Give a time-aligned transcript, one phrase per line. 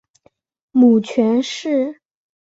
[0.71, 1.99] 母权氏。